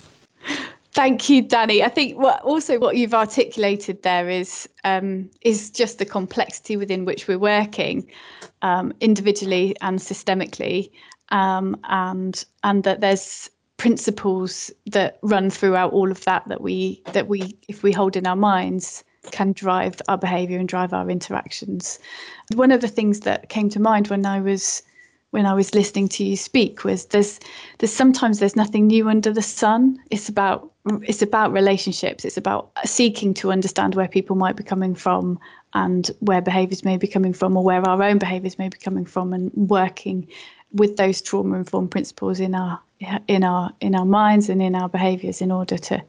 [0.92, 1.84] Thank you, Danny.
[1.84, 7.04] I think what also what you've articulated there is um, is just the complexity within
[7.04, 8.10] which we're working,
[8.62, 10.90] um, individually and systemically,
[11.28, 17.28] um, and and that there's principles that run throughout all of that that we that
[17.28, 21.98] we if we hold in our minds can drive our behavior and drive our interactions.
[22.54, 24.82] One of the things that came to mind when I was
[25.30, 27.38] when I was listening to you speak was there's
[27.78, 29.98] there's sometimes there's nothing new under the sun.
[30.10, 30.72] It's about
[31.02, 32.24] it's about relationships.
[32.24, 35.38] It's about seeking to understand where people might be coming from
[35.74, 39.04] and where behaviours may be coming from or where our own behaviours may be coming
[39.04, 40.26] from and working
[40.72, 42.80] with those trauma informed principles in our
[43.28, 46.02] in our in our minds and in our behaviours in order to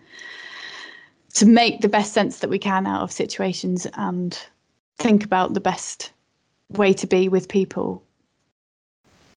[1.34, 4.40] to make the best sense that we can out of situations and
[4.98, 6.12] think about the best
[6.70, 8.04] way to be with people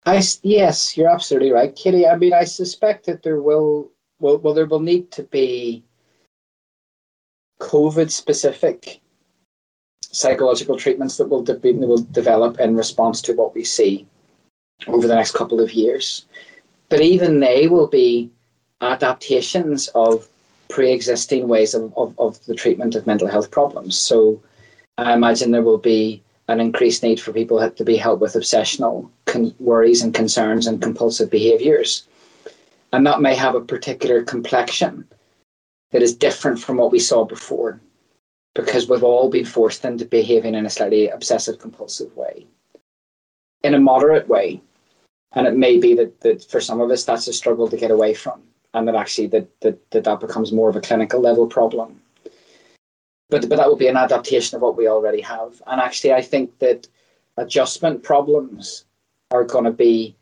[0.05, 2.07] I yes, you're absolutely right, Kitty.
[2.07, 5.85] I mean, I suspect that there will well, well, there will need to be
[7.61, 9.01] COVID specific
[10.01, 14.07] psychological treatments that will, de- will develop in response to what we see
[14.87, 16.27] over the next couple of years.
[16.89, 18.31] But even they will be
[18.81, 20.29] adaptations of
[20.69, 23.97] pre existing ways of, of, of the treatment of mental health problems.
[23.97, 24.43] So
[24.99, 29.09] I imagine there will be an increased need for people to be helped with obsessional
[29.27, 32.07] con- worries and concerns and compulsive behaviors.
[32.93, 35.07] And that may have a particular complexion
[35.93, 37.81] that is different from what we saw before
[38.55, 42.47] because we've all been forced into behaving in a slightly obsessive compulsive way
[43.63, 44.61] in a moderate way
[45.35, 47.91] and it may be that, that for some of us that's a struggle to get
[47.91, 48.43] away from
[48.75, 52.01] and that actually that, that, that, that becomes more of a clinical level problem
[53.33, 55.63] but but that would be an adaptation of what we already have.
[55.67, 56.87] And actually, I think that
[57.39, 58.85] adjustment problems
[59.31, 60.15] are going to be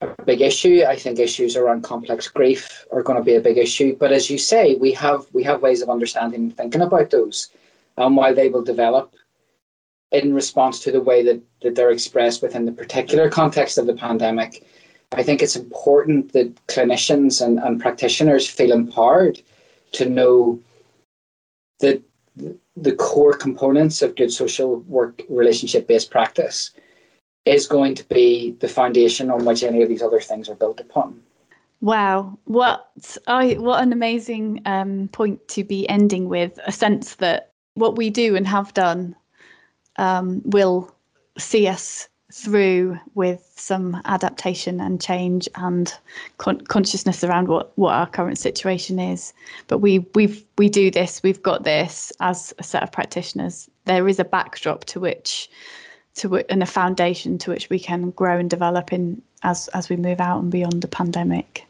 [0.00, 0.82] a big issue.
[0.88, 3.94] I think issues around complex grief are going to be a big issue.
[3.94, 7.50] But as you say, we have we have ways of understanding and thinking about those,
[7.98, 9.14] and while they will develop
[10.24, 13.94] in response to the way that, that they're expressed within the particular context of the
[13.94, 14.66] pandemic,
[15.12, 19.40] I think it's important that clinicians and, and practitioners feel empowered
[19.92, 20.60] to know
[21.80, 22.02] that
[22.76, 26.70] the core components of good social work relationship based practice
[27.44, 30.80] is going to be the foundation on which any of these other things are built
[30.80, 31.20] upon.
[31.80, 32.90] Wow, what
[33.26, 38.10] I what an amazing um, point to be ending with a sense that what we
[38.10, 39.14] do and have done
[39.98, 40.94] um, will
[41.38, 45.94] see us through with some adaptation and change and
[46.38, 49.32] con- consciousness around what, what our current situation is.
[49.68, 51.22] But we we we do this.
[51.22, 53.70] We've got this as a set of practitioners.
[53.84, 55.48] There is a backdrop to which
[56.16, 59.96] to and a foundation to which we can grow and develop in as as we
[59.96, 61.64] move out and beyond the pandemic.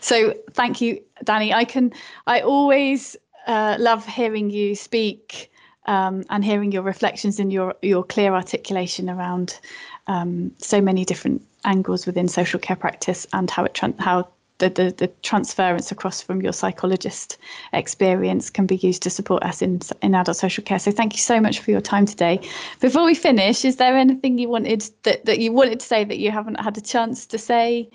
[0.00, 1.52] So thank you, Danny.
[1.52, 1.92] I can
[2.26, 5.50] I always uh, love hearing you speak
[5.86, 9.58] um, and hearing your reflections and your your clear articulation around
[10.06, 14.28] um, so many different angles within social care practice and how it how
[14.58, 17.36] the, the, the transference across from your psychologist
[17.74, 20.78] experience can be used to support us in in adult social care.
[20.78, 22.40] So thank you so much for your time today.
[22.80, 26.18] Before we finish, is there anything you wanted that, that you wanted to say that
[26.18, 27.88] you haven't had a chance to say?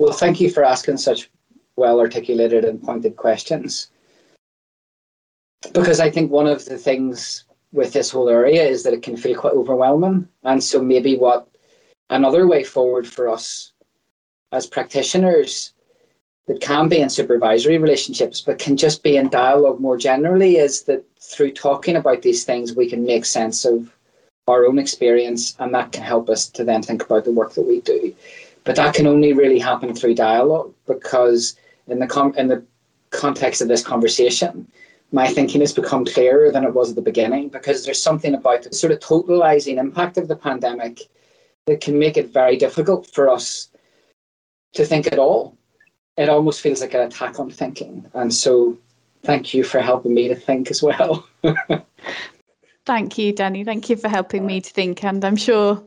[0.00, 1.30] Well, thank you for asking such
[1.76, 3.88] well articulated and pointed questions
[5.72, 9.16] because I think one of the things with this whole area is that it can
[9.16, 10.28] feel quite overwhelming.
[10.42, 11.48] And so maybe what
[12.10, 13.72] another way forward for us
[14.52, 15.72] as practitioners
[16.46, 20.82] that can be in supervisory relationships but can just be in dialogue more generally is
[20.82, 23.94] that through talking about these things we can make sense of
[24.48, 27.66] our own experience and that can help us to then think about the work that
[27.66, 28.14] we do
[28.64, 31.56] but that can only really happen through dialogue because
[31.86, 32.62] in the com- in the
[33.10, 34.66] context of this conversation
[35.12, 38.62] my thinking has become clearer than it was at the beginning because there's something about
[38.62, 41.00] the sort of totalizing impact of the pandemic
[41.66, 43.68] that can make it very difficult for us
[44.72, 45.56] to think at all.
[46.16, 48.06] It almost feels like an attack on thinking.
[48.14, 48.78] And so
[49.22, 51.26] thank you for helping me to think as well.
[52.86, 53.64] thank you, Danny.
[53.64, 55.04] Thank you for helping me to think.
[55.04, 55.82] And I'm sure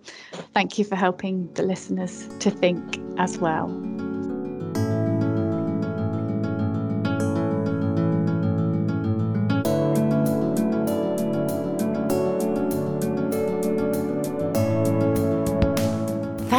[0.53, 3.69] thank you for helping the listeners to think as well.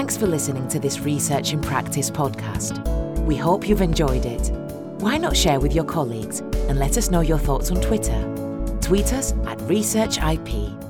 [0.07, 2.81] Thanks for listening to this Research in Practice podcast.
[3.25, 4.53] We hope you've enjoyed it.
[5.01, 6.39] Why not share with your colleagues
[6.69, 8.23] and let us know your thoughts on Twitter?
[8.81, 10.86] Tweet us at ResearchIP